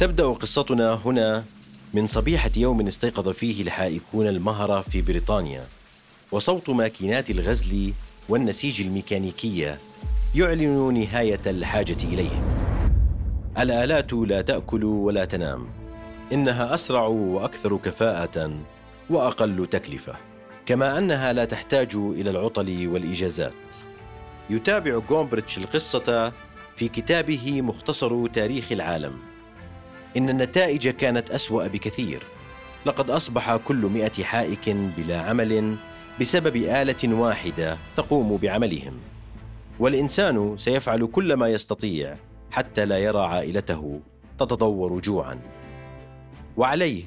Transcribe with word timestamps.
تبدأ 0.00 0.26
قصتنا 0.26 1.00
هنا 1.04 1.44
من 1.94 2.06
صبيحة 2.06 2.50
يوم 2.56 2.86
استيقظ 2.86 3.28
فيه 3.28 3.62
الحائكون 3.62 4.26
المهرة 4.26 4.80
في 4.80 5.02
بريطانيا 5.02 5.64
وصوت 6.32 6.70
ماكينات 6.70 7.30
الغزل 7.30 7.92
والنسيج 8.28 8.80
الميكانيكية 8.80 9.78
يعلن 10.34 10.94
نهاية 10.94 11.40
الحاجة 11.46 11.96
إليهم. 12.04 12.48
الآلات 13.58 14.12
لا 14.12 14.40
تأكل 14.40 14.84
ولا 14.84 15.24
تنام 15.24 15.66
إنها 16.32 16.74
أسرع 16.74 17.06
وأكثر 17.06 17.76
كفاءة 17.76 18.52
وأقل 19.10 19.66
تكلفة 19.66 20.14
كما 20.66 20.98
أنها 20.98 21.32
لا 21.32 21.44
تحتاج 21.44 21.94
إلى 21.94 22.30
العطل 22.30 22.88
والإجازات. 22.88 23.74
يتابع 24.50 24.98
جومبريتش 24.98 25.58
القصة 25.58 26.32
في 26.76 26.88
كتابه 26.88 27.62
مختصر 27.62 28.26
تاريخ 28.26 28.72
العالم. 28.72 29.29
إن 30.16 30.28
النتائج 30.28 30.88
كانت 30.88 31.30
أسوأ 31.30 31.66
بكثير. 31.66 32.22
لقد 32.86 33.10
أصبح 33.10 33.56
كل 33.56 33.76
مئة 33.76 34.22
حائك 34.22 34.70
بلا 34.70 35.20
عمل 35.20 35.76
بسبب 36.20 36.56
آلة 36.56 37.14
واحدة 37.14 37.78
تقوم 37.96 38.36
بعملهم. 38.36 38.92
والإنسان 39.78 40.56
سيفعل 40.58 41.06
كل 41.06 41.34
ما 41.34 41.48
يستطيع 41.48 42.16
حتى 42.50 42.84
لا 42.84 42.98
يرى 42.98 43.20
عائلته 43.20 44.00
تتضور 44.38 45.00
جوعا. 45.00 45.38
وعليه 46.56 47.04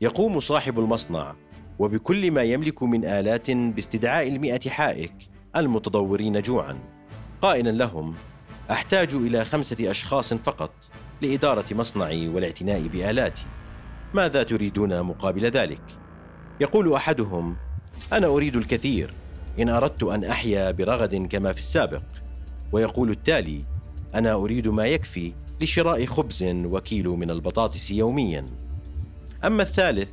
يقوم 0.00 0.40
صاحب 0.40 0.78
المصنع 0.78 1.34
وبكل 1.78 2.30
ما 2.30 2.42
يملك 2.42 2.82
من 2.82 3.04
آلات 3.04 3.50
باستدعاء 3.50 4.28
المئة 4.28 4.70
حائك 4.70 5.14
المتضورين 5.56 6.42
جوعا. 6.42 6.78
قائلا 7.42 7.70
لهم 7.70 8.14
أحتاج 8.70 9.14
إلى 9.14 9.44
خمسة 9.44 9.90
أشخاص 9.90 10.34
فقط. 10.34 10.72
لإدارة 11.22 11.64
مصنعي 11.74 12.28
والاعتناء 12.28 12.80
بآلاتي 12.80 13.46
ماذا 14.14 14.42
تريدون 14.42 15.02
مقابل 15.02 15.46
ذلك؟ 15.46 15.82
يقول 16.60 16.94
أحدهم 16.94 17.56
أنا 18.12 18.26
أريد 18.26 18.56
الكثير. 18.56 19.14
إن 19.58 19.68
أردت 19.68 20.02
أن 20.02 20.24
أحيا 20.24 20.70
برغد 20.70 21.26
كما 21.26 21.52
في 21.52 21.58
السابق. 21.58 22.02
ويقول 22.72 23.10
التالي 23.10 23.64
أنا 24.14 24.32
أريد 24.32 24.68
ما 24.68 24.86
يكفي 24.86 25.32
لشراء 25.60 26.06
خبز 26.06 26.44
وكيلو 26.44 27.16
من 27.16 27.30
البطاطس 27.30 27.90
يوميا. 27.90 28.46
أما 29.44 29.62
الثالث 29.62 30.08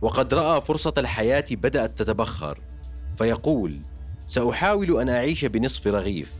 وقد 0.00 0.34
رأى 0.34 0.60
فرصة 0.60 0.94
الحياة 0.98 1.44
بدأت 1.50 2.02
تتبخر. 2.02 2.58
فيقول 3.18 3.74
سأحاول 4.26 5.00
أن 5.00 5.08
أعيش 5.08 5.44
بنصف 5.44 5.86
رغيف. 5.86 6.32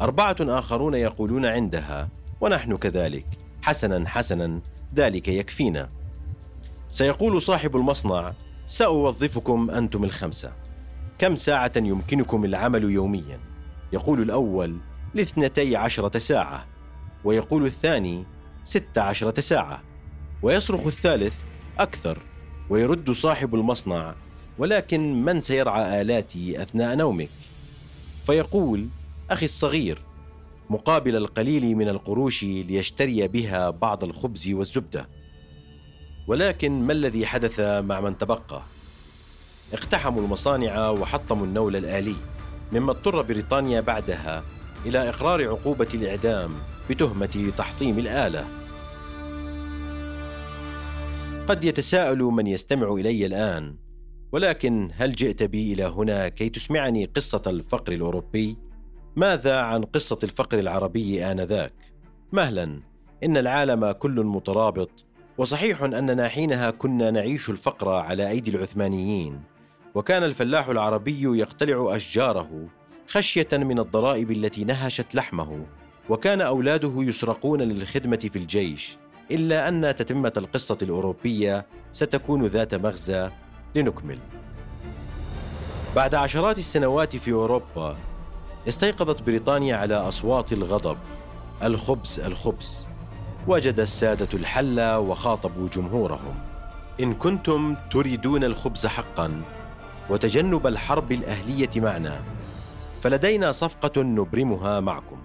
أربعة 0.00 0.36
آخرون 0.40 0.94
يقولون 0.94 1.46
عندها 1.46 2.08
ونحن 2.40 2.76
كذلك. 2.76 3.26
حسنا 3.62 4.08
حسنا 4.08 4.60
ذلك 4.94 5.28
يكفينا. 5.28 5.88
سيقول 6.88 7.42
صاحب 7.42 7.76
المصنع 7.76 8.32
سأوظفكم 8.66 9.70
أنتم 9.70 10.04
الخمسة. 10.04 10.52
كم 11.18 11.36
ساعة 11.36 11.72
يمكنكم 11.76 12.44
العمل 12.44 12.84
يوميا؟ 12.84 13.40
يقول 13.92 14.22
الأول 14.22 14.76
لاثنتي 15.14 15.76
عشرة 15.76 16.18
ساعة. 16.18 16.66
ويقول 17.24 17.66
الثاني 17.66 18.24
ست 18.64 18.98
عشرة 18.98 19.40
ساعة. 19.40 19.82
ويصرخ 20.42 20.86
الثالث 20.86 21.38
أكثر. 21.78 22.18
ويرد 22.70 23.10
صاحب 23.10 23.54
المصنع 23.54 24.14
ولكن 24.58 25.24
من 25.24 25.40
سيرعى 25.40 26.00
آلاتي 26.00 26.62
أثناء 26.62 26.96
نومك؟ 26.96 27.28
فيقول 28.26 28.88
أخي 29.30 29.44
الصغير 29.44 30.02
مقابل 30.70 31.16
القليل 31.16 31.76
من 31.76 31.88
القروش 31.88 32.42
ليشتري 32.42 33.28
بها 33.28 33.70
بعض 33.70 34.04
الخبز 34.04 34.48
والزبدة 34.48 35.08
ولكن 36.26 36.82
ما 36.82 36.92
الذي 36.92 37.26
حدث 37.26 37.60
مع 37.60 38.00
من 38.00 38.18
تبقى؟ 38.18 38.62
اقتحموا 39.72 40.22
المصانع 40.22 40.90
وحطموا 40.90 41.46
النول 41.46 41.76
الآلي 41.76 42.14
مما 42.72 42.90
اضطر 42.90 43.22
بريطانيا 43.22 43.80
بعدها 43.80 44.42
إلى 44.86 45.08
إقرار 45.08 45.48
عقوبة 45.48 45.88
الإعدام 45.94 46.50
بتهمة 46.90 47.52
تحطيم 47.58 47.98
الآلة 47.98 48.44
قد 51.46 51.64
يتساءل 51.64 52.18
من 52.18 52.46
يستمع 52.46 52.92
إلي 52.92 53.26
الآن 53.26 53.76
ولكن 54.32 54.90
هل 54.94 55.12
جئت 55.12 55.42
بي 55.42 55.72
إلى 55.72 55.84
هنا 55.84 56.28
كي 56.28 56.48
تسمعني 56.48 57.04
قصة 57.04 57.42
الفقر 57.46 57.92
الأوروبي؟ 57.92 58.69
ماذا 59.20 59.60
عن 59.60 59.84
قصة 59.84 60.18
الفقر 60.22 60.58
العربي 60.58 61.24
آنذاك؟ 61.24 61.72
مهلا 62.32 62.80
إن 63.24 63.36
العالم 63.36 63.92
كل 63.92 64.24
مترابط 64.24 65.04
وصحيح 65.38 65.82
أننا 65.82 66.28
حينها 66.28 66.70
كنا 66.70 67.10
نعيش 67.10 67.50
الفقر 67.50 67.88
على 67.88 68.28
أيدي 68.28 68.50
العثمانيين 68.50 69.40
وكان 69.94 70.24
الفلاح 70.24 70.68
العربي 70.68 71.38
يقتلع 71.38 71.96
أشجاره 71.96 72.66
خشية 73.08 73.48
من 73.52 73.78
الضرائب 73.78 74.30
التي 74.30 74.64
نهشت 74.64 75.14
لحمه 75.14 75.66
وكان 76.08 76.40
أولاده 76.40 76.92
يسرقون 76.96 77.62
للخدمة 77.62 78.28
في 78.32 78.36
الجيش 78.36 78.98
إلا 79.30 79.68
أن 79.68 79.94
تتمة 79.94 80.32
القصة 80.36 80.78
الأوروبية 80.82 81.66
ستكون 81.92 82.46
ذات 82.46 82.74
مغزى 82.74 83.30
لنكمل 83.74 84.18
بعد 85.96 86.14
عشرات 86.14 86.58
السنوات 86.58 87.16
في 87.16 87.32
أوروبا 87.32 87.96
استيقظت 88.68 89.22
بريطانيا 89.22 89.76
على 89.76 89.94
أصوات 89.94 90.52
الغضب. 90.52 90.96
الخبز 91.62 92.20
الخبز. 92.20 92.88
وجد 93.48 93.80
السادة 93.80 94.28
الحل 94.34 94.80
وخاطبوا 94.80 95.68
جمهورهم. 95.68 96.34
إن 97.00 97.14
كنتم 97.14 97.76
تريدون 97.90 98.44
الخبز 98.44 98.86
حقا 98.86 99.42
وتجنب 100.10 100.66
الحرب 100.66 101.12
الأهلية 101.12 101.70
معنا 101.76 102.20
فلدينا 103.02 103.52
صفقة 103.52 104.02
نبرمها 104.02 104.80
معكم. 104.80 105.18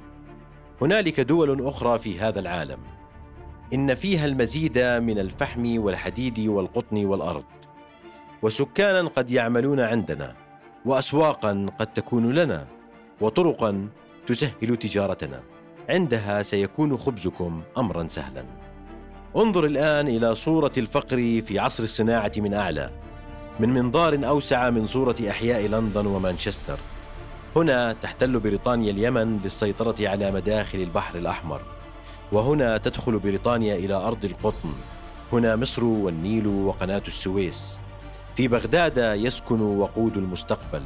هنالك 0.81 1.19
دول 1.19 1.67
أخرى 1.67 1.99
في 1.99 2.19
هذا 2.19 2.39
العالم. 2.39 2.79
إن 3.73 3.95
فيها 3.95 4.25
المزيد 4.25 4.77
من 4.79 5.19
الفحم 5.19 5.79
والحديد 5.79 6.39
والقطن 6.39 7.05
والأرض. 7.05 7.43
وسكانا 8.41 9.09
قد 9.09 9.31
يعملون 9.31 9.79
عندنا 9.79 10.35
وأسواقا 10.85 11.65
قد 11.79 11.87
تكون 11.87 12.31
لنا. 12.31 12.74
وطرقا 13.21 13.87
تسهل 14.27 14.77
تجارتنا. 14.77 15.41
عندها 15.89 16.43
سيكون 16.43 16.97
خبزكم 16.97 17.61
امرا 17.77 18.07
سهلا. 18.07 18.45
انظر 19.37 19.65
الآن 19.65 20.07
إلى 20.07 20.35
صورة 20.35 20.71
الفقر 20.77 21.17
في 21.17 21.59
عصر 21.59 21.83
الصناعة 21.83 22.31
من 22.37 22.53
أعلى 22.53 22.89
من 23.59 23.69
منظار 23.69 24.27
أوسع 24.27 24.69
من 24.69 24.85
صورة 24.85 25.15
أحياء 25.29 25.67
لندن 25.67 26.05
ومانشستر. 26.05 26.77
هنا 27.55 27.93
تحتل 27.93 28.39
بريطانيا 28.39 28.91
اليمن 28.91 29.39
للسيطرة 29.43 29.95
على 30.07 30.31
مداخل 30.31 30.79
البحر 30.79 31.17
الأحمر. 31.17 31.61
وهنا 32.31 32.77
تدخل 32.77 33.19
بريطانيا 33.19 33.75
إلى 33.75 33.93
أرض 33.93 34.25
القطن. 34.25 34.69
هنا 35.33 35.55
مصر 35.55 35.83
والنيل 35.83 36.47
وقناة 36.47 37.03
السويس. 37.07 37.79
في 38.35 38.47
بغداد 38.47 38.97
يسكن 38.97 39.61
وقود 39.61 40.17
المستقبل. 40.17 40.81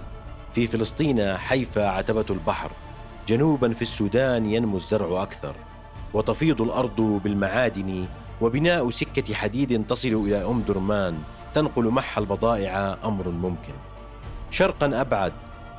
في 0.56 0.68
فلسطين 0.68 1.38
حيفا 1.38 1.88
عتبة 1.88 2.26
البحر. 2.30 2.72
جنوبا 3.28 3.74
في 3.74 3.82
السودان 3.82 4.46
ينمو 4.46 4.78
الزرع 4.78 5.24
أكثر. 5.24 5.56
وتفيض 6.14 6.62
الأرض 6.62 7.02
بالمعادن 7.24 8.06
وبناء 8.42 8.90
سكة 8.90 9.34
حديد 9.34 9.88
تصل 9.88 10.24
إلى 10.26 10.46
أم 10.46 10.62
درمان 10.62 11.18
تنقل 11.54 11.84
مح 11.84 12.18
البضائع 12.18 12.98
أمر 13.04 13.30
ممكن. 13.30 13.74
شرقا 14.52 15.02
أبعد 15.02 15.34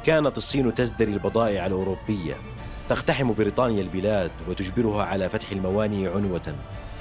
كانت 0.04 0.38
الصين 0.38 0.74
تزدري 0.74 1.12
البضائع 1.12 1.66
الأوروبية. 1.66 2.34
تقتحم 2.88 3.32
بريطانيا 3.32 3.82
البلاد 3.82 4.30
وتجبرها 4.48 5.04
على 5.04 5.28
فتح 5.28 5.50
الموانئ 5.50 6.08
عنوة. 6.08 6.54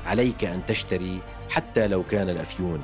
عليك 0.06 0.44
أن 0.44 0.66
تشتري 0.68 1.20
حتى 1.50 1.88
لو 1.88 2.04
كان 2.04 2.30
الأفيون. 2.30 2.80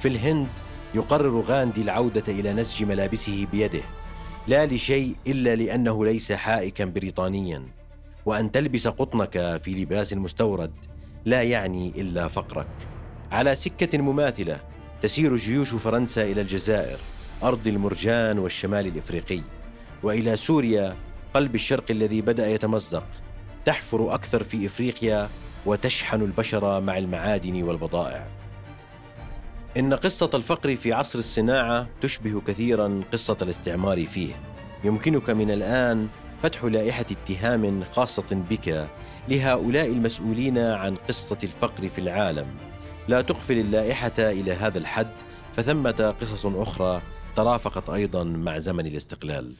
في 0.00 0.08
الهند 0.08 0.48
يقرر 0.94 1.40
غاندي 1.40 1.82
العودة 1.82 2.22
إلى 2.28 2.52
نسج 2.52 2.84
ملابسه 2.84 3.46
بيده. 3.52 3.82
لا 4.46 4.66
لشيء 4.66 5.14
إلا 5.26 5.56
لأنه 5.56 6.04
ليس 6.04 6.32
حائكا 6.32 6.84
بريطانيا. 6.84 7.62
وأن 8.26 8.52
تلبس 8.52 8.88
قطنك 8.88 9.60
في 9.62 9.70
لباس 9.70 10.12
مستورد 10.12 10.72
لا 11.24 11.42
يعني 11.42 11.92
إلا 11.96 12.28
فقرك. 12.28 12.66
على 13.32 13.54
سكة 13.54 13.98
مماثلة 13.98 14.60
تسير 15.00 15.36
جيوش 15.36 15.74
فرنسا 15.74 16.22
إلى 16.22 16.40
الجزائر 16.40 16.98
أرض 17.42 17.66
المرجان 17.66 18.38
والشمال 18.38 18.86
الإفريقي. 18.86 19.40
وإلى 20.02 20.36
سوريا 20.36 20.96
قلب 21.34 21.54
الشرق 21.54 21.90
الذي 21.90 22.20
بدأ 22.20 22.48
يتمزق 22.48 23.04
تحفر 23.64 24.14
أكثر 24.14 24.42
في 24.42 24.66
إفريقيا 24.66 25.28
وتشحن 25.66 26.22
البشر 26.22 26.80
مع 26.80 26.98
المعادن 26.98 27.62
والبضائع. 27.62 28.26
إن 29.78 29.94
قصة 29.94 30.30
الفقر 30.34 30.76
في 30.76 30.92
عصر 30.92 31.18
الصناعة 31.18 31.86
تشبه 32.02 32.40
كثيرا 32.40 33.02
قصة 33.12 33.36
الاستعمار 33.42 34.06
فيه. 34.06 34.34
يمكنك 34.84 35.30
من 35.30 35.50
الآن 35.50 36.08
فتح 36.42 36.64
لائحة 36.64 37.06
اتهام 37.10 37.84
خاصة 37.84 38.42
بك 38.50 38.88
لهؤلاء 39.28 39.86
المسؤولين 39.86 40.58
عن 40.58 40.96
قصة 41.08 41.38
الفقر 41.42 41.88
في 41.88 42.00
العالم 42.00 42.46
لا 43.08 43.22
تغفل 43.22 43.58
اللائحة 43.58 44.12
إلى 44.18 44.52
هذا 44.52 44.78
الحد 44.78 45.12
فثمة 45.56 46.14
قصص 46.20 46.46
أخرى 46.46 47.02
ترافقت 47.36 47.90
أيضا 47.90 48.24
مع 48.24 48.58
زمن 48.58 48.86
الاستقلال 48.86 49.52